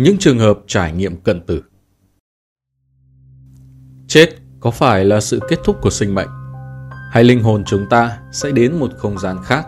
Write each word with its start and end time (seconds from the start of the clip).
Những 0.00 0.18
trường 0.18 0.38
hợp 0.38 0.58
trải 0.66 0.92
nghiệm 0.92 1.16
cận 1.16 1.40
tử 1.46 1.62
Chết 4.08 4.28
có 4.60 4.70
phải 4.70 5.04
là 5.04 5.20
sự 5.20 5.40
kết 5.48 5.58
thúc 5.64 5.76
của 5.82 5.90
sinh 5.90 6.14
mệnh? 6.14 6.28
Hay 7.10 7.24
linh 7.24 7.42
hồn 7.42 7.64
chúng 7.64 7.86
ta 7.90 8.18
sẽ 8.32 8.50
đến 8.50 8.76
một 8.76 8.90
không 8.98 9.18
gian 9.18 9.36
khác 9.44 9.66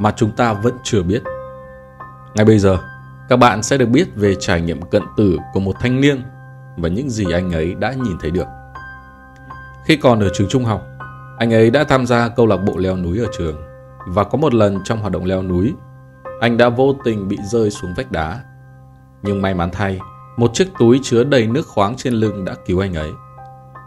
mà 0.00 0.12
chúng 0.16 0.30
ta 0.36 0.52
vẫn 0.52 0.74
chưa 0.84 1.02
biết? 1.02 1.22
Ngay 2.34 2.44
bây 2.44 2.58
giờ, 2.58 2.78
các 3.28 3.36
bạn 3.36 3.62
sẽ 3.62 3.76
được 3.76 3.88
biết 3.88 4.08
về 4.14 4.34
trải 4.34 4.60
nghiệm 4.60 4.82
cận 4.82 5.02
tử 5.16 5.38
của 5.52 5.60
một 5.60 5.76
thanh 5.80 6.00
niên 6.00 6.22
và 6.76 6.88
những 6.88 7.10
gì 7.10 7.24
anh 7.32 7.52
ấy 7.52 7.74
đã 7.74 7.92
nhìn 7.92 8.16
thấy 8.20 8.30
được. 8.30 8.46
Khi 9.84 9.96
còn 9.96 10.20
ở 10.20 10.28
trường 10.34 10.48
trung 10.48 10.64
học, 10.64 10.86
anh 11.38 11.54
ấy 11.54 11.70
đã 11.70 11.84
tham 11.84 12.06
gia 12.06 12.28
câu 12.28 12.46
lạc 12.46 12.56
bộ 12.56 12.78
leo 12.78 12.96
núi 12.96 13.18
ở 13.18 13.26
trường 13.38 13.56
và 14.08 14.24
có 14.24 14.38
một 14.38 14.54
lần 14.54 14.78
trong 14.84 15.00
hoạt 15.00 15.12
động 15.12 15.24
leo 15.24 15.42
núi, 15.42 15.74
anh 16.40 16.56
đã 16.56 16.68
vô 16.68 16.96
tình 17.04 17.28
bị 17.28 17.38
rơi 17.50 17.70
xuống 17.70 17.94
vách 17.96 18.12
đá. 18.12 18.40
Nhưng 19.24 19.42
may 19.42 19.54
mắn 19.54 19.70
thay, 19.72 19.98
một 20.36 20.54
chiếc 20.54 20.68
túi 20.78 21.00
chứa 21.02 21.24
đầy 21.24 21.46
nước 21.46 21.66
khoáng 21.66 21.94
trên 21.96 22.12
lưng 22.12 22.44
đã 22.44 22.54
cứu 22.66 22.80
anh 22.80 22.94
ấy. 22.94 23.10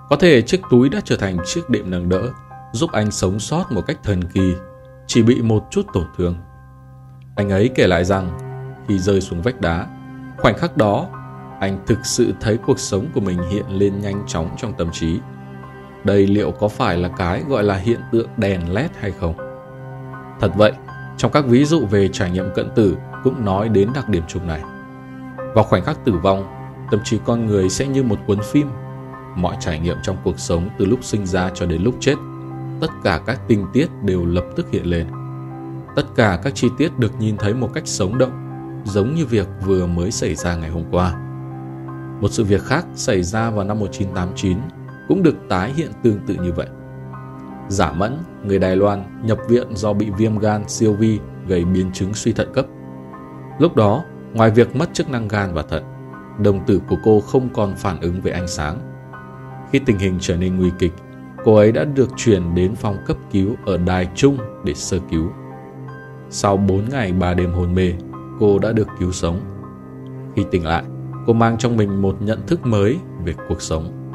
Có 0.09 0.16
thể 0.16 0.41
chiếc 0.41 0.61
túi 0.70 0.89
đã 0.89 1.02
trở 1.05 1.16
thành 1.16 1.38
chiếc 1.45 1.70
đệm 1.70 1.89
nâng 1.89 2.09
đỡ, 2.09 2.21
giúp 2.71 2.91
anh 2.91 3.11
sống 3.11 3.39
sót 3.39 3.71
một 3.71 3.81
cách 3.88 3.97
thần 4.03 4.23
kỳ, 4.23 4.53
chỉ 5.08 5.23
bị 5.23 5.41
một 5.41 5.63
chút 5.71 5.85
tổn 5.94 6.05
thương. 6.17 6.35
Anh 7.35 7.49
ấy 7.49 7.70
kể 7.75 7.88
lại 7.88 8.05
rằng, 8.05 8.38
khi 8.88 8.99
rơi 8.99 9.21
xuống 9.21 9.41
vách 9.41 9.61
đá, 9.61 9.88
khoảnh 10.38 10.58
khắc 10.58 10.77
đó, 10.77 11.08
anh 11.59 11.80
thực 11.85 12.05
sự 12.05 12.33
thấy 12.39 12.58
cuộc 12.58 12.80
sống 12.80 13.05
của 13.13 13.22
mình 13.22 13.39
hiện 13.49 13.66
lên 13.69 14.02
nhanh 14.02 14.23
chóng 14.27 14.49
trong 14.58 14.73
tâm 14.77 14.91
trí. 14.91 15.19
Đây 16.03 16.27
liệu 16.27 16.52
có 16.52 16.67
phải 16.67 16.97
là 16.97 17.09
cái 17.17 17.44
gọi 17.49 17.63
là 17.63 17.75
hiện 17.75 17.99
tượng 18.11 18.27
đèn 18.38 18.73
led 18.73 18.91
hay 18.99 19.11
không? 19.11 19.35
Thật 20.39 20.52
vậy, 20.55 20.72
trong 21.17 21.31
các 21.31 21.45
ví 21.45 21.66
dụ 21.66 21.85
về 21.85 22.09
trải 22.13 22.31
nghiệm 22.31 22.45
cận 22.55 22.69
tử 22.75 22.97
cũng 23.23 23.45
nói 23.45 23.69
đến 23.69 23.89
đặc 23.95 24.09
điểm 24.09 24.23
chung 24.27 24.47
này. 24.47 24.61
Vào 25.57 25.63
khoảnh 25.63 25.84
khắc 25.84 26.05
tử 26.05 26.13
vong, 26.23 26.47
tâm 26.91 26.99
trí 27.03 27.20
con 27.25 27.45
người 27.45 27.69
sẽ 27.69 27.88
như 27.88 28.03
một 28.03 28.19
cuốn 28.27 28.39
phim. 28.44 28.67
Mọi 29.36 29.55
trải 29.59 29.80
nghiệm 29.80 29.97
trong 30.03 30.17
cuộc 30.23 30.39
sống 30.39 30.69
từ 30.77 30.86
lúc 30.86 31.03
sinh 31.03 31.25
ra 31.25 31.52
cho 31.53 31.66
đến 31.66 31.81
lúc 31.81 31.95
chết, 32.00 32.16
tất 32.81 32.88
cả 33.03 33.22
các 33.25 33.41
tình 33.47 33.66
tiết 33.73 33.88
đều 34.03 34.25
lập 34.25 34.45
tức 34.55 34.67
hiện 34.72 34.85
lên. 34.85 35.08
Tất 35.95 36.03
cả 36.16 36.39
các 36.44 36.55
chi 36.55 36.67
tiết 36.78 37.00
được 37.00 37.11
nhìn 37.19 37.38
thấy 37.38 37.53
một 37.53 37.73
cách 37.73 37.88
sống 37.88 38.17
động, 38.17 38.31
giống 38.85 39.16
như 39.16 39.25
việc 39.25 39.47
vừa 39.66 39.85
mới 39.85 40.11
xảy 40.11 40.35
ra 40.35 40.55
ngày 40.55 40.69
hôm 40.69 40.83
qua. 40.91 41.13
Một 42.22 42.31
sự 42.31 42.44
việc 42.44 42.63
khác 42.63 42.85
xảy 42.95 43.23
ra 43.23 43.50
vào 43.50 43.66
năm 43.66 43.80
1989 43.80 44.58
cũng 45.08 45.23
được 45.23 45.35
tái 45.50 45.73
hiện 45.75 45.91
tương 46.03 46.19
tự 46.28 46.35
như 46.35 46.52
vậy. 46.52 46.67
Giả 47.69 47.91
Mẫn, 47.91 48.17
người 48.44 48.59
Đài 48.59 48.75
Loan, 48.75 49.22
nhập 49.23 49.38
viện 49.50 49.67
do 49.75 49.94
bị 49.94 50.09
viêm 50.17 50.39
gan 50.39 50.69
siêu 50.69 50.94
vi 50.94 51.19
gây 51.47 51.66
biến 51.66 51.91
chứng 51.91 52.13
suy 52.13 52.33
thận 52.33 52.53
cấp. 52.53 52.66
Lúc 53.59 53.75
đó, 53.75 54.03
ngoài 54.38 54.52
việc 54.52 54.75
mất 54.75 54.89
chức 54.93 55.09
năng 55.09 55.27
gan 55.27 55.53
và 55.53 55.61
thận, 55.61 55.83
đồng 56.43 56.66
tử 56.66 56.81
của 56.89 56.95
cô 57.03 57.19
không 57.19 57.49
còn 57.53 57.75
phản 57.75 58.02
ứng 58.02 58.21
với 58.21 58.31
ánh 58.31 58.47
sáng. 58.47 58.77
Khi 59.71 59.79
tình 59.79 59.97
hình 59.97 60.17
trở 60.21 60.38
nên 60.38 60.57
nguy 60.57 60.71
kịch, 60.79 60.94
cô 61.44 61.55
ấy 61.55 61.71
đã 61.71 61.83
được 61.83 62.09
chuyển 62.17 62.55
đến 62.55 62.75
phòng 62.75 62.97
cấp 63.05 63.17
cứu 63.31 63.55
ở 63.66 63.77
Đài 63.77 64.07
Trung 64.16 64.38
để 64.63 64.73
sơ 64.73 64.99
cứu. 65.11 65.29
Sau 66.29 66.57
4 66.57 66.89
ngày 66.89 67.13
3 67.13 67.33
đêm 67.33 67.52
hôn 67.52 67.75
mê, 67.75 67.94
cô 68.39 68.59
đã 68.59 68.71
được 68.71 68.88
cứu 68.99 69.11
sống. 69.11 69.39
Khi 70.35 70.45
tỉnh 70.51 70.66
lại, 70.66 70.83
cô 71.27 71.33
mang 71.33 71.57
trong 71.57 71.77
mình 71.77 72.01
một 72.01 72.17
nhận 72.22 72.39
thức 72.47 72.66
mới 72.66 72.97
về 73.25 73.33
cuộc 73.49 73.61
sống. 73.61 74.11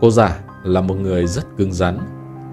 Cô 0.00 0.10
giả 0.10 0.38
là 0.64 0.80
một 0.80 0.94
người 0.94 1.26
rất 1.26 1.56
cứng 1.56 1.72
rắn, 1.72 1.98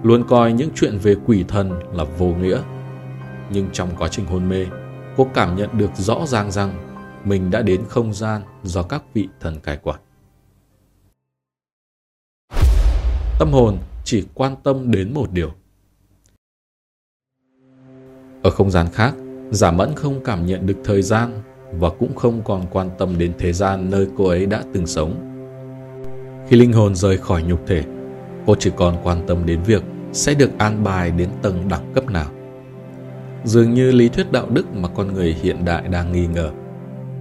luôn 0.02 0.24
coi 0.28 0.52
những 0.52 0.70
chuyện 0.74 0.98
về 1.02 1.16
quỷ 1.26 1.44
thần 1.48 1.80
là 1.92 2.04
vô 2.18 2.26
nghĩa. 2.26 2.58
Nhưng 3.50 3.68
trong 3.72 3.88
quá 3.98 4.08
trình 4.08 4.26
hôn 4.26 4.48
mê, 4.48 4.66
cô 5.20 5.28
cảm 5.34 5.56
nhận 5.56 5.78
được 5.78 5.90
rõ 5.96 6.26
ràng 6.26 6.50
rằng 6.50 6.72
mình 7.24 7.50
đã 7.50 7.62
đến 7.62 7.84
không 7.88 8.14
gian 8.14 8.42
do 8.62 8.82
các 8.82 9.02
vị 9.14 9.28
thần 9.40 9.60
cai 9.60 9.76
quản. 9.76 10.00
Tâm 13.38 13.52
hồn 13.52 13.78
chỉ 14.04 14.26
quan 14.34 14.56
tâm 14.62 14.90
đến 14.90 15.14
một 15.14 15.32
điều. 15.32 15.52
Ở 18.42 18.50
không 18.50 18.70
gian 18.70 18.86
khác, 18.92 19.14
Giả 19.50 19.70
Mẫn 19.70 19.94
không 19.96 20.24
cảm 20.24 20.46
nhận 20.46 20.66
được 20.66 20.76
thời 20.84 21.02
gian 21.02 21.42
và 21.72 21.90
cũng 21.98 22.16
không 22.16 22.42
còn 22.44 22.66
quan 22.70 22.90
tâm 22.98 23.18
đến 23.18 23.32
thế 23.38 23.52
gian 23.52 23.90
nơi 23.90 24.08
cô 24.16 24.26
ấy 24.26 24.46
đã 24.46 24.62
từng 24.72 24.86
sống. 24.86 25.14
Khi 26.48 26.56
linh 26.56 26.72
hồn 26.72 26.94
rời 26.94 27.18
khỏi 27.18 27.42
nhục 27.42 27.66
thể, 27.66 27.84
cô 28.46 28.54
chỉ 28.58 28.70
còn 28.76 28.96
quan 29.02 29.26
tâm 29.26 29.46
đến 29.46 29.62
việc 29.62 29.82
sẽ 30.12 30.34
được 30.34 30.50
an 30.58 30.84
bài 30.84 31.10
đến 31.10 31.28
tầng 31.42 31.68
đẳng 31.68 31.92
cấp 31.94 32.10
nào. 32.10 32.30
Dường 33.44 33.74
như 33.74 33.92
lý 33.92 34.08
thuyết 34.08 34.32
đạo 34.32 34.46
đức 34.50 34.74
mà 34.74 34.88
con 34.88 35.12
người 35.12 35.36
hiện 35.42 35.64
đại 35.64 35.88
đang 35.88 36.12
nghi 36.12 36.26
ngờ, 36.26 36.50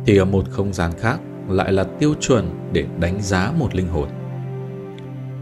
thì 0.06 0.18
ở 0.18 0.26
một 0.26 0.50
không 0.50 0.74
gian 0.74 0.92
khác 1.00 1.20
lại 1.50 1.72
là 1.72 1.84
tiêu 1.84 2.14
chuẩn 2.20 2.50
để 2.74 2.86
đánh 3.00 3.22
giá 3.22 3.52
một 3.60 3.76
linh 3.76 3.88
hồn. 3.88 4.08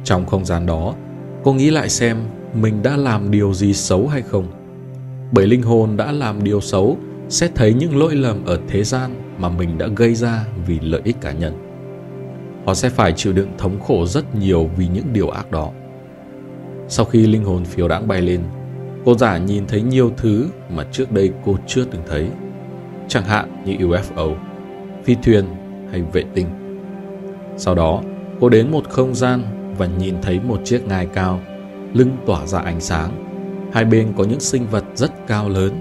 Trong 0.04 0.26
không 0.26 0.46
gian 0.46 0.66
đó, 0.66 0.96
cô 1.44 1.54
nghĩ 1.54 1.72
lại 1.72 1.90
xem 1.90 2.18
mình 2.54 2.84
đã 2.84 2.98
làm 2.98 3.32
điều 3.32 3.54
gì 3.54 3.74
xấu 3.74 4.08
hay 4.08 4.22
không. 4.22 4.48
Bởi 5.32 5.48
linh 5.48 5.62
hồn 5.62 5.98
đã 5.98 6.12
làm 6.12 6.44
điều 6.44 6.62
xấu 6.62 6.98
sẽ 7.30 7.50
thấy 7.56 7.74
những 7.74 8.00
lỗi 8.00 8.16
lầm 8.16 8.46
ở 8.46 8.60
thế 8.68 8.84
gian 8.84 9.12
mà 9.38 9.50
mình 9.50 9.78
đã 9.78 9.88
gây 9.96 10.16
ra 10.16 10.46
vì 10.68 10.80
lợi 10.80 11.02
ích 11.04 11.22
cá 11.22 11.32
nhân. 11.32 11.54
Họ 12.66 12.74
sẽ 12.74 12.90
phải 12.90 13.14
chịu 13.14 13.34
đựng 13.34 13.50
thống 13.58 13.80
khổ 13.80 14.06
rất 14.06 14.36
nhiều 14.36 14.70
vì 14.78 14.88
những 14.88 15.14
điều 15.14 15.30
ác 15.30 15.52
đó. 15.52 15.72
Sau 16.88 17.06
khi 17.06 17.28
linh 17.28 17.44
hồn 17.44 17.66
phiêu 17.66 17.88
đãng 17.88 18.08
bay 18.08 18.22
lên, 18.22 18.42
cô 19.08 19.16
giả 19.16 19.38
nhìn 19.38 19.68
thấy 19.68 19.82
nhiều 19.82 20.12
thứ 20.18 20.48
mà 20.70 20.86
trước 20.92 21.12
đây 21.12 21.32
cô 21.46 21.58
chưa 21.68 21.86
từng 21.86 22.02
thấy. 22.10 22.28
Chẳng 23.08 23.24
hạn 23.24 23.64
như 23.66 23.74
UFO, 23.74 24.36
phi 25.04 25.16
thuyền 25.24 25.46
hay 25.92 26.02
vệ 26.02 26.24
tinh. 26.34 26.48
Sau 27.58 27.76
đó, 27.76 28.02
cô 28.40 28.50
đến 28.50 28.72
một 28.72 28.90
không 28.90 29.16
gian 29.16 29.42
và 29.78 29.86
nhìn 29.86 30.16
thấy 30.22 30.40
một 30.40 30.62
chiếc 30.66 30.88
ngai 30.88 31.08
cao, 31.14 31.42
lưng 31.94 32.18
tỏa 32.26 32.46
ra 32.46 32.60
ánh 32.60 32.82
sáng. 32.82 33.12
Hai 33.74 33.86
bên 33.86 34.14
có 34.18 34.24
những 34.24 34.40
sinh 34.40 34.68
vật 34.72 34.84
rất 34.96 35.28
cao 35.28 35.50
lớn. 35.50 35.72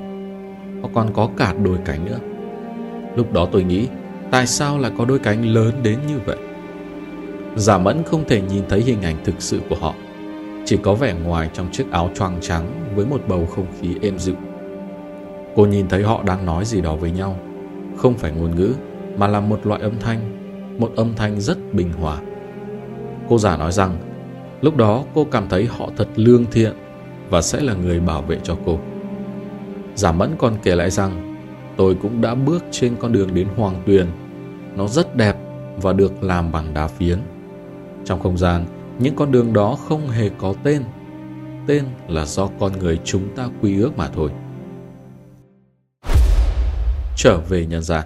Họ 0.82 0.88
còn 0.94 1.12
có 1.12 1.28
cả 1.36 1.54
đôi 1.64 1.78
cánh 1.84 2.04
nữa. 2.04 2.18
Lúc 3.16 3.32
đó 3.32 3.48
tôi 3.52 3.64
nghĩ, 3.64 3.88
tại 4.30 4.46
sao 4.46 4.78
lại 4.78 4.92
có 4.98 5.04
đôi 5.04 5.18
cánh 5.18 5.46
lớn 5.46 5.74
đến 5.82 5.98
như 6.08 6.18
vậy? 6.26 6.38
Giả 7.56 7.78
mẫn 7.78 8.02
không 8.02 8.24
thể 8.28 8.40
nhìn 8.40 8.62
thấy 8.68 8.80
hình 8.80 9.02
ảnh 9.02 9.16
thực 9.24 9.42
sự 9.42 9.60
của 9.68 9.76
họ 9.80 9.94
chỉ 10.66 10.76
có 10.76 10.94
vẻ 10.94 11.14
ngoài 11.24 11.50
trong 11.52 11.68
chiếc 11.72 11.90
áo 11.90 12.10
choàng 12.14 12.38
trắng 12.40 12.92
với 12.94 13.06
một 13.06 13.20
bầu 13.28 13.46
không 13.46 13.66
khí 13.80 13.96
êm 14.02 14.18
dịu. 14.18 14.34
Cô 15.56 15.66
nhìn 15.66 15.88
thấy 15.88 16.02
họ 16.02 16.22
đang 16.22 16.46
nói 16.46 16.64
gì 16.64 16.80
đó 16.80 16.96
với 16.96 17.10
nhau, 17.10 17.36
không 17.96 18.14
phải 18.14 18.32
ngôn 18.32 18.56
ngữ 18.56 18.72
mà 19.16 19.26
là 19.26 19.40
một 19.40 19.66
loại 19.66 19.80
âm 19.80 19.92
thanh, 20.00 20.20
một 20.78 20.92
âm 20.96 21.14
thanh 21.14 21.40
rất 21.40 21.74
bình 21.74 21.92
hòa. 21.92 22.18
Cô 23.28 23.38
giả 23.38 23.56
nói 23.56 23.72
rằng, 23.72 23.96
lúc 24.60 24.76
đó 24.76 25.04
cô 25.14 25.24
cảm 25.24 25.48
thấy 25.48 25.66
họ 25.66 25.90
thật 25.96 26.08
lương 26.16 26.44
thiện 26.50 26.72
và 27.30 27.42
sẽ 27.42 27.60
là 27.60 27.74
người 27.74 28.00
bảo 28.00 28.22
vệ 28.22 28.38
cho 28.42 28.56
cô. 28.66 28.78
Giả 29.94 30.12
mẫn 30.12 30.30
còn 30.38 30.54
kể 30.62 30.74
lại 30.74 30.90
rằng, 30.90 31.36
tôi 31.76 31.96
cũng 32.02 32.20
đã 32.20 32.34
bước 32.34 32.64
trên 32.70 32.96
con 32.96 33.12
đường 33.12 33.34
đến 33.34 33.48
Hoàng 33.56 33.82
Tuyền. 33.86 34.06
Nó 34.76 34.86
rất 34.86 35.16
đẹp 35.16 35.36
và 35.76 35.92
được 35.92 36.22
làm 36.22 36.52
bằng 36.52 36.74
đá 36.74 36.86
phiến. 36.86 37.18
Trong 38.04 38.20
không 38.20 38.38
gian, 38.38 38.64
những 38.98 39.16
con 39.16 39.32
đường 39.32 39.52
đó 39.52 39.76
không 39.88 40.08
hề 40.08 40.30
có 40.38 40.54
tên. 40.62 40.82
Tên 41.66 41.84
là 42.08 42.24
do 42.24 42.48
con 42.60 42.72
người 42.72 43.00
chúng 43.04 43.34
ta 43.36 43.48
quy 43.62 43.80
ước 43.80 43.96
mà 43.96 44.08
thôi. 44.08 44.30
Trở 47.16 47.40
về 47.48 47.66
nhân 47.66 47.82
gian. 47.82 48.04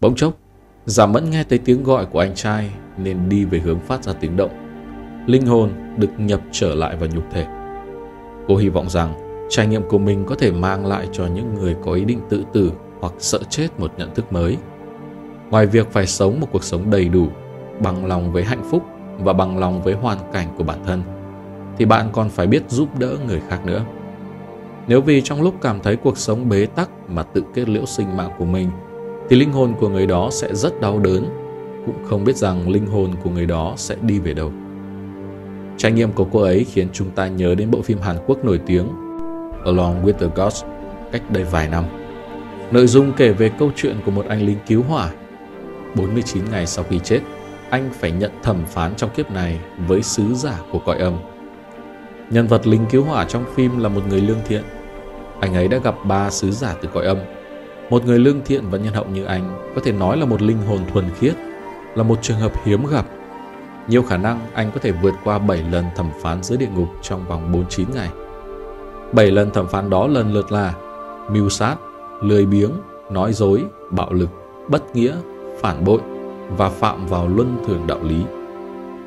Bỗng 0.00 0.14
chốc 0.14 0.36
giả 0.84 1.06
mẫn 1.06 1.30
nghe 1.30 1.44
thấy 1.44 1.58
tiếng 1.58 1.82
gọi 1.82 2.06
của 2.06 2.18
anh 2.18 2.34
trai 2.34 2.70
nên 2.96 3.28
đi 3.28 3.44
về 3.44 3.58
hướng 3.58 3.80
phát 3.80 4.04
ra 4.04 4.12
tiếng 4.12 4.36
động. 4.36 4.50
Linh 5.26 5.46
hồn 5.46 5.70
được 5.96 6.10
nhập 6.18 6.40
trở 6.52 6.74
lại 6.74 6.96
vào 6.96 7.08
nhục 7.08 7.24
thể. 7.32 7.46
Cô 8.48 8.56
hy 8.56 8.68
vọng 8.68 8.90
rằng 8.90 9.14
trải 9.50 9.66
nghiệm 9.66 9.88
của 9.88 9.98
mình 9.98 10.24
có 10.26 10.34
thể 10.34 10.52
mang 10.52 10.86
lại 10.86 11.08
cho 11.12 11.26
những 11.26 11.54
người 11.54 11.76
có 11.84 11.92
ý 11.92 12.04
định 12.04 12.20
tự 12.30 12.44
tử 12.52 12.72
hoặc 13.00 13.12
sợ 13.18 13.38
chết 13.50 13.68
một 13.78 13.92
nhận 13.96 14.14
thức 14.14 14.32
mới. 14.32 14.56
Ngoài 15.50 15.66
việc 15.66 15.92
phải 15.92 16.06
sống 16.06 16.40
một 16.40 16.48
cuộc 16.52 16.64
sống 16.64 16.90
đầy 16.90 17.08
đủ 17.08 17.28
bằng 17.82 18.06
lòng 18.06 18.32
với 18.32 18.44
hạnh 18.44 18.62
phúc 18.70 18.82
và 19.18 19.32
bằng 19.32 19.58
lòng 19.58 19.82
với 19.82 19.94
hoàn 19.94 20.18
cảnh 20.32 20.48
của 20.58 20.64
bản 20.64 20.78
thân, 20.86 21.02
thì 21.78 21.84
bạn 21.84 22.08
còn 22.12 22.28
phải 22.28 22.46
biết 22.46 22.62
giúp 22.68 22.98
đỡ 22.98 23.16
người 23.26 23.40
khác 23.48 23.66
nữa. 23.66 23.84
Nếu 24.88 25.00
vì 25.00 25.20
trong 25.20 25.42
lúc 25.42 25.54
cảm 25.60 25.80
thấy 25.80 25.96
cuộc 25.96 26.18
sống 26.18 26.48
bế 26.48 26.66
tắc 26.66 26.90
mà 27.08 27.22
tự 27.22 27.44
kết 27.54 27.68
liễu 27.68 27.86
sinh 27.86 28.16
mạng 28.16 28.30
của 28.38 28.44
mình, 28.44 28.70
thì 29.28 29.36
linh 29.36 29.52
hồn 29.52 29.74
của 29.80 29.88
người 29.88 30.06
đó 30.06 30.28
sẽ 30.32 30.54
rất 30.54 30.80
đau 30.80 30.98
đớn, 30.98 31.26
cũng 31.86 32.04
không 32.04 32.24
biết 32.24 32.36
rằng 32.36 32.68
linh 32.68 32.86
hồn 32.86 33.10
của 33.24 33.30
người 33.30 33.46
đó 33.46 33.72
sẽ 33.76 33.96
đi 34.02 34.18
về 34.18 34.34
đâu. 34.34 34.52
Trải 35.76 35.92
nghiệm 35.92 36.12
của 36.12 36.24
cô 36.24 36.40
ấy 36.40 36.64
khiến 36.64 36.88
chúng 36.92 37.10
ta 37.10 37.28
nhớ 37.28 37.54
đến 37.54 37.70
bộ 37.70 37.82
phim 37.82 37.98
Hàn 37.98 38.16
Quốc 38.26 38.44
nổi 38.44 38.60
tiếng 38.66 38.88
Along 39.64 40.04
with 40.04 40.12
the 40.12 40.26
Gods 40.36 40.64
cách 41.12 41.22
đây 41.30 41.44
vài 41.44 41.68
năm. 41.68 41.84
Nội 42.70 42.86
dung 42.86 43.12
kể 43.16 43.32
về 43.32 43.50
câu 43.58 43.70
chuyện 43.76 43.96
của 44.04 44.10
một 44.10 44.24
anh 44.28 44.42
lính 44.42 44.58
cứu 44.66 44.82
hỏa 44.82 45.10
49 45.94 46.44
ngày 46.50 46.66
sau 46.66 46.84
khi 46.90 46.98
chết 47.04 47.20
anh 47.70 47.90
phải 47.92 48.10
nhận 48.10 48.30
thẩm 48.42 48.64
phán 48.66 48.94
trong 48.96 49.10
kiếp 49.10 49.30
này 49.30 49.60
với 49.86 50.02
sứ 50.02 50.34
giả 50.34 50.58
của 50.72 50.78
cõi 50.78 50.98
âm. 50.98 51.18
Nhân 52.30 52.46
vật 52.46 52.66
lính 52.66 52.86
cứu 52.90 53.04
hỏa 53.04 53.24
trong 53.24 53.44
phim 53.54 53.78
là 53.78 53.88
một 53.88 54.00
người 54.08 54.20
lương 54.20 54.40
thiện. 54.46 54.62
Anh 55.40 55.54
ấy 55.54 55.68
đã 55.68 55.78
gặp 55.78 55.94
ba 56.04 56.30
sứ 56.30 56.50
giả 56.50 56.74
từ 56.82 56.88
cõi 56.94 57.04
âm. 57.04 57.18
Một 57.90 58.06
người 58.06 58.18
lương 58.18 58.40
thiện 58.44 58.64
và 58.70 58.78
nhân 58.78 58.94
hậu 58.94 59.04
như 59.04 59.24
anh 59.24 59.72
có 59.74 59.80
thể 59.84 59.92
nói 59.92 60.16
là 60.16 60.26
một 60.26 60.42
linh 60.42 60.62
hồn 60.62 60.80
thuần 60.92 61.04
khiết, 61.18 61.34
là 61.94 62.02
một 62.02 62.18
trường 62.22 62.38
hợp 62.38 62.52
hiếm 62.64 62.86
gặp. 62.86 63.06
Nhiều 63.88 64.02
khả 64.02 64.16
năng 64.16 64.40
anh 64.54 64.70
có 64.74 64.80
thể 64.82 64.92
vượt 64.92 65.14
qua 65.24 65.38
7 65.38 65.62
lần 65.70 65.84
thẩm 65.96 66.10
phán 66.22 66.42
dưới 66.42 66.58
địa 66.58 66.68
ngục 66.74 66.88
trong 67.02 67.24
vòng 67.28 67.52
49 67.52 67.86
ngày. 67.94 68.08
7 69.12 69.30
lần 69.30 69.50
thẩm 69.50 69.68
phán 69.68 69.90
đó 69.90 70.06
lần 70.06 70.34
lượt 70.34 70.52
là 70.52 70.74
mưu 71.30 71.48
sát, 71.48 71.76
lười 72.22 72.46
biếng, 72.46 72.70
nói 73.10 73.32
dối, 73.32 73.64
bạo 73.90 74.12
lực, 74.12 74.30
bất 74.68 74.96
nghĩa, 74.96 75.14
phản 75.60 75.84
bội 75.84 76.00
và 76.48 76.68
phạm 76.68 77.06
vào 77.06 77.28
luân 77.28 77.56
thường 77.66 77.86
đạo 77.86 77.98
lý. 78.02 78.22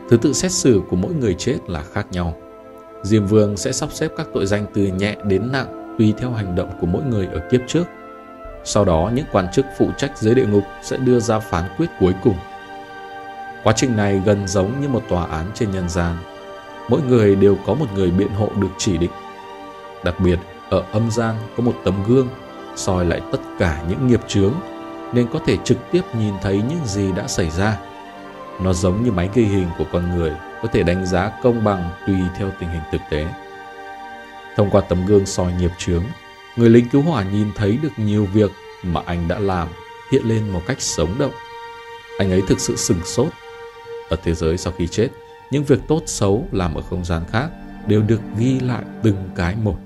Thứ 0.09 0.17
tự 0.17 0.33
xét 0.33 0.51
xử 0.51 0.81
của 0.89 0.95
mỗi 0.95 1.13
người 1.13 1.33
chết 1.33 1.57
là 1.67 1.83
khác 1.93 2.07
nhau. 2.11 2.33
Diêm 3.03 3.25
Vương 3.25 3.57
sẽ 3.57 3.71
sắp 3.71 3.91
xếp 3.91 4.07
các 4.17 4.27
tội 4.33 4.45
danh 4.45 4.65
từ 4.73 4.81
nhẹ 4.81 5.15
đến 5.23 5.51
nặng 5.51 5.95
tùy 5.97 6.13
theo 6.17 6.31
hành 6.31 6.55
động 6.55 6.69
của 6.81 6.87
mỗi 6.87 7.01
người 7.03 7.27
ở 7.33 7.39
kiếp 7.51 7.61
trước. 7.67 7.83
Sau 8.63 8.85
đó, 8.85 9.11
những 9.15 9.25
quan 9.31 9.47
chức 9.53 9.65
phụ 9.77 9.89
trách 9.97 10.17
dưới 10.17 10.35
địa 10.35 10.45
ngục 10.45 10.63
sẽ 10.83 10.97
đưa 10.97 11.19
ra 11.19 11.39
phán 11.39 11.63
quyết 11.77 11.87
cuối 11.99 12.13
cùng. 12.23 12.35
Quá 13.63 13.73
trình 13.75 13.95
này 13.95 14.21
gần 14.25 14.47
giống 14.47 14.81
như 14.81 14.87
một 14.87 15.01
tòa 15.09 15.25
án 15.25 15.45
trên 15.53 15.71
nhân 15.71 15.89
gian. 15.89 16.17
Mỗi 16.89 17.01
người 17.09 17.35
đều 17.35 17.57
có 17.65 17.73
một 17.73 17.85
người 17.95 18.11
biện 18.11 18.29
hộ 18.29 18.49
được 18.61 18.67
chỉ 18.77 18.97
định. 18.97 19.11
Đặc 20.03 20.15
biệt, 20.23 20.39
ở 20.69 20.83
âm 20.91 21.11
gian 21.11 21.35
có 21.57 21.63
một 21.63 21.73
tấm 21.83 21.93
gương 22.07 22.27
soi 22.75 23.05
lại 23.05 23.21
tất 23.31 23.39
cả 23.59 23.83
những 23.89 24.07
nghiệp 24.07 24.21
chướng 24.27 24.53
nên 25.13 25.27
có 25.33 25.39
thể 25.45 25.57
trực 25.63 25.77
tiếp 25.91 26.01
nhìn 26.13 26.33
thấy 26.41 26.61
những 26.69 26.85
gì 26.85 27.11
đã 27.11 27.27
xảy 27.27 27.49
ra. 27.49 27.77
Nó 28.61 28.73
giống 28.73 29.03
như 29.03 29.11
máy 29.11 29.29
ghi 29.33 29.43
hình 29.43 29.67
của 29.77 29.85
con 29.91 30.15
người 30.15 30.31
có 30.61 30.67
thể 30.67 30.83
đánh 30.83 31.05
giá 31.05 31.31
công 31.43 31.63
bằng 31.63 31.89
tùy 32.07 32.15
theo 32.37 32.51
tình 32.59 32.69
hình 32.69 32.81
thực 32.91 33.01
tế. 33.09 33.27
Thông 34.55 34.69
qua 34.69 34.81
tấm 34.81 35.05
gương 35.05 35.25
soi 35.25 35.53
nghiệp 35.53 35.71
chướng, 35.77 36.03
người 36.55 36.69
lính 36.69 36.89
cứu 36.89 37.01
hỏa 37.01 37.23
nhìn 37.23 37.47
thấy 37.55 37.77
được 37.83 37.89
nhiều 37.97 38.25
việc 38.25 38.51
mà 38.83 39.01
anh 39.05 39.27
đã 39.27 39.39
làm 39.39 39.67
hiện 40.11 40.23
lên 40.25 40.49
một 40.49 40.61
cách 40.67 40.81
sống 40.81 41.15
động. 41.19 41.33
Anh 42.17 42.31
ấy 42.31 42.41
thực 42.47 42.59
sự 42.59 42.75
sừng 42.75 43.05
sốt. 43.05 43.27
Ở 44.09 44.17
thế 44.23 44.33
giới 44.33 44.57
sau 44.57 44.73
khi 44.77 44.87
chết, 44.87 45.07
những 45.51 45.63
việc 45.63 45.79
tốt 45.87 46.01
xấu 46.05 46.47
làm 46.51 46.75
ở 46.75 46.81
không 46.81 47.05
gian 47.05 47.21
khác 47.31 47.49
đều 47.87 48.01
được 48.01 48.21
ghi 48.37 48.59
lại 48.59 48.83
từng 49.03 49.29
cái 49.35 49.55
một. 49.55 49.77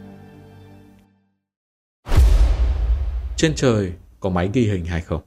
Trên 3.38 3.56
trời 3.56 3.92
có 4.26 4.30
máy 4.30 4.50
ghi 4.54 4.68
hình 4.68 4.86
hay 4.86 5.02
không? 5.02 5.22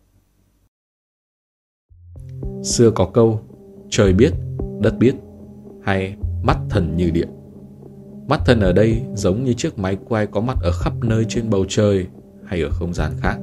Xưa 2.63 2.91
có 2.91 3.07
câu, 3.07 3.41
trời 3.91 4.13
biết, 4.13 4.33
đất 4.81 4.99
biết, 4.99 5.15
hay 5.83 6.17
mắt 6.43 6.59
thần 6.71 6.97
như 6.97 7.11
điện. 7.11 7.29
Mắt 8.29 8.41
thần 8.47 8.61
ở 8.61 8.73
đây 8.73 9.03
giống 9.15 9.45
như 9.45 9.53
chiếc 9.53 9.79
máy 9.79 9.97
quay 10.09 10.27
có 10.27 10.41
mặt 10.41 10.59
ở 10.63 10.73
khắp 10.73 10.93
nơi 11.05 11.25
trên 11.29 11.51
bầu 11.51 11.65
trời 11.69 12.07
hay 12.47 12.63
ở 12.63 12.71
không 12.71 12.95
gian 12.95 13.13
khác, 13.21 13.39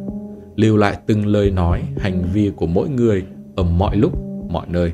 lưu 0.56 0.78
lại 0.78 0.98
từng 1.08 1.26
lời 1.26 1.52
nói, 1.52 1.84
hành 1.98 2.24
vi 2.34 2.52
của 2.56 2.68
mỗi 2.68 2.90
người 2.90 3.26
ở 3.56 3.64
mọi 3.64 3.98
lúc, 3.98 4.20
mọi 4.50 4.68
nơi. 4.70 4.94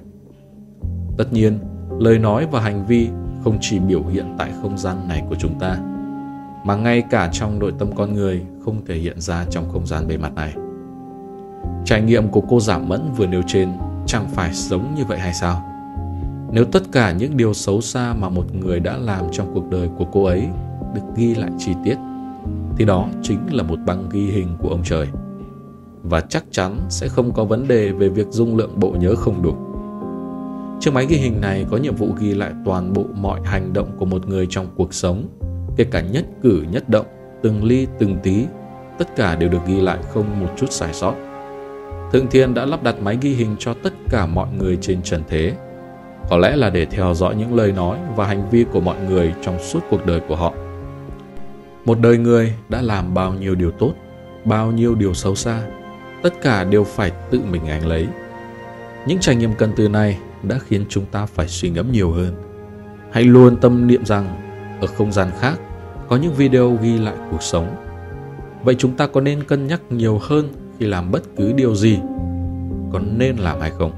Tất 1.17 1.33
nhiên, 1.33 1.59
lời 1.99 2.19
nói 2.19 2.47
và 2.51 2.61
hành 2.61 2.85
vi 2.87 3.07
không 3.43 3.57
chỉ 3.61 3.79
biểu 3.79 4.05
hiện 4.05 4.35
tại 4.37 4.51
không 4.61 4.77
gian 4.77 5.07
này 5.07 5.23
của 5.29 5.35
chúng 5.39 5.59
ta, 5.59 5.90
mà 6.65 6.75
ngay 6.75 7.03
cả 7.09 7.29
trong 7.33 7.59
nội 7.59 7.73
tâm 7.79 7.95
con 7.95 8.13
người 8.13 8.41
không 8.65 8.85
thể 8.85 8.95
hiện 8.95 9.21
ra 9.21 9.45
trong 9.49 9.69
không 9.69 9.87
gian 9.87 10.07
bề 10.07 10.17
mặt 10.17 10.33
này. 10.35 10.53
Trải 11.85 12.01
nghiệm 12.01 12.29
của 12.29 12.41
cô 12.41 12.59
giảm 12.59 12.89
mẫn 12.89 13.13
vừa 13.17 13.27
nêu 13.27 13.41
trên 13.47 13.69
chẳng 14.05 14.25
phải 14.29 14.53
giống 14.53 14.95
như 14.95 15.05
vậy 15.05 15.19
hay 15.19 15.33
sao? 15.33 15.61
Nếu 16.51 16.65
tất 16.65 16.83
cả 16.91 17.11
những 17.11 17.37
điều 17.37 17.53
xấu 17.53 17.81
xa 17.81 18.13
mà 18.13 18.29
một 18.29 18.55
người 18.55 18.79
đã 18.79 18.97
làm 18.97 19.25
trong 19.31 19.51
cuộc 19.53 19.69
đời 19.69 19.89
của 19.97 20.05
cô 20.11 20.23
ấy 20.23 20.47
được 20.95 21.01
ghi 21.15 21.35
lại 21.35 21.51
chi 21.57 21.71
tiết, 21.83 21.95
thì 22.77 22.85
đó 22.85 23.07
chính 23.21 23.39
là 23.55 23.63
một 23.63 23.79
băng 23.85 24.09
ghi 24.09 24.25
hình 24.25 24.47
của 24.59 24.69
ông 24.69 24.81
trời. 24.83 25.07
Và 26.03 26.21
chắc 26.21 26.43
chắn 26.51 26.79
sẽ 26.89 27.07
không 27.07 27.33
có 27.33 27.43
vấn 27.43 27.67
đề 27.67 27.91
về 27.91 28.09
việc 28.09 28.27
dung 28.29 28.55
lượng 28.55 28.79
bộ 28.79 28.91
nhớ 28.91 29.15
không 29.15 29.41
đủ. 29.41 29.55
Chiếc 30.79 30.93
máy 30.93 31.05
ghi 31.05 31.17
hình 31.17 31.41
này 31.41 31.65
có 31.71 31.77
nhiệm 31.77 31.95
vụ 31.95 32.07
ghi 32.19 32.33
lại 32.33 32.51
toàn 32.65 32.93
bộ 32.93 33.05
mọi 33.15 33.41
hành 33.43 33.73
động 33.73 33.91
của 33.97 34.05
một 34.05 34.27
người 34.27 34.47
trong 34.49 34.67
cuộc 34.75 34.93
sống, 34.93 35.27
kể 35.75 35.83
cả 35.91 36.01
nhất 36.01 36.25
cử 36.43 36.65
nhất 36.71 36.89
động, 36.89 37.05
từng 37.43 37.63
ly 37.63 37.87
từng 37.99 38.17
tí, 38.23 38.45
tất 38.97 39.15
cả 39.15 39.35
đều 39.35 39.49
được 39.49 39.59
ghi 39.67 39.81
lại 39.81 39.97
không 40.13 40.39
một 40.39 40.49
chút 40.57 40.71
sai 40.71 40.93
sót. 40.93 41.15
Thượng 42.11 42.27
Thiên 42.27 42.53
đã 42.53 42.65
lắp 42.65 42.83
đặt 42.83 42.95
máy 43.01 43.17
ghi 43.21 43.33
hình 43.33 43.55
cho 43.59 43.73
tất 43.73 43.93
cả 44.09 44.25
mọi 44.25 44.47
người 44.57 44.77
trên 44.81 45.01
trần 45.01 45.23
thế. 45.29 45.53
Có 46.29 46.37
lẽ 46.37 46.55
là 46.55 46.69
để 46.69 46.85
theo 46.85 47.13
dõi 47.13 47.35
những 47.35 47.55
lời 47.55 47.71
nói 47.71 47.97
và 48.15 48.27
hành 48.27 48.49
vi 48.49 48.65
của 48.71 48.81
mọi 48.81 48.97
người 49.09 49.33
trong 49.41 49.59
suốt 49.59 49.79
cuộc 49.89 50.05
đời 50.05 50.19
của 50.27 50.35
họ. 50.35 50.53
Một 51.85 51.99
đời 51.99 52.17
người 52.17 52.53
đã 52.69 52.81
làm 52.81 53.13
bao 53.13 53.33
nhiêu 53.33 53.55
điều 53.55 53.71
tốt, 53.71 53.93
bao 54.45 54.71
nhiêu 54.71 54.95
điều 54.95 55.13
xấu 55.13 55.35
xa, 55.35 55.61
tất 56.21 56.33
cả 56.41 56.63
đều 56.63 56.83
phải 56.83 57.11
tự 57.31 57.39
mình 57.51 57.61
gánh 57.67 57.87
lấy. 57.87 58.07
Những 59.05 59.19
trải 59.19 59.35
nghiệm 59.35 59.53
cần 59.53 59.71
từ 59.75 59.89
này 59.89 60.17
đã 60.43 60.59
khiến 60.59 60.85
chúng 60.89 61.05
ta 61.05 61.25
phải 61.25 61.47
suy 61.47 61.69
ngẫm 61.69 61.91
nhiều 61.91 62.11
hơn. 62.11 62.35
Hãy 63.11 63.23
luôn 63.23 63.57
tâm 63.57 63.87
niệm 63.87 64.05
rằng 64.05 64.50
ở 64.81 64.87
không 64.87 65.11
gian 65.11 65.27
khác, 65.39 65.59
có 66.09 66.17
những 66.17 66.33
video 66.33 66.77
ghi 66.81 66.97
lại 66.97 67.15
cuộc 67.31 67.41
sống. 67.41 67.75
Vậy 68.63 68.75
chúng 68.77 68.95
ta 68.95 69.07
có 69.07 69.21
nên 69.21 69.43
cân 69.43 69.67
nhắc 69.67 69.81
nhiều 69.89 70.19
hơn 70.21 70.49
khi 70.79 70.85
làm 70.85 71.11
bất 71.11 71.21
cứ 71.37 71.53
điều 71.53 71.75
gì, 71.75 71.99
có 72.91 72.99
nên 72.99 73.35
làm 73.37 73.59
hay 73.59 73.71
không? 73.77 73.91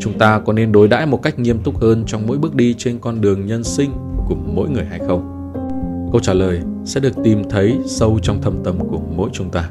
Chúng 0.00 0.18
ta 0.18 0.38
có 0.38 0.52
nên 0.52 0.72
đối 0.72 0.88
đãi 0.88 1.06
một 1.06 1.22
cách 1.22 1.38
nghiêm 1.38 1.58
túc 1.58 1.80
hơn 1.80 2.04
trong 2.06 2.26
mỗi 2.26 2.38
bước 2.38 2.54
đi 2.54 2.74
trên 2.78 2.98
con 2.98 3.20
đường 3.20 3.46
nhân 3.46 3.64
sinh 3.64 3.90
của 4.28 4.34
mỗi 4.34 4.68
người 4.68 4.84
hay 4.84 4.98
không? 4.98 5.52
Câu 6.12 6.20
trả 6.20 6.32
lời 6.32 6.60
sẽ 6.84 7.00
được 7.00 7.12
tìm 7.24 7.42
thấy 7.50 7.78
sâu 7.86 8.18
trong 8.22 8.42
thâm 8.42 8.64
tâm 8.64 8.78
của 8.78 9.00
mỗi 9.16 9.30
chúng 9.32 9.50
ta. 9.50 9.70